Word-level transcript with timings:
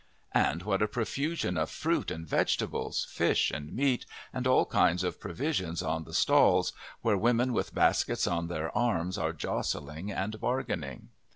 And 0.33 0.63
what 0.63 0.81
a 0.81 0.87
profusion 0.87 1.57
of 1.57 1.69
fruit 1.69 2.09
and 2.09 2.27
vegetables, 2.27 3.05
fish 3.11 3.51
and 3.51 3.71
meat, 3.71 4.07
and 4.33 4.47
all 4.47 4.65
kinds 4.65 5.03
of 5.03 5.19
provisions 5.19 5.83
on 5.83 6.05
the 6.05 6.13
stalls, 6.15 6.73
where 7.03 7.19
women 7.19 7.53
with 7.53 7.75
baskets 7.75 8.25
on 8.25 8.47
their 8.47 8.75
arms 8.75 9.19
are 9.19 9.31
jostling 9.31 10.11
and 10.11 10.39
bargaining! 10.41 11.09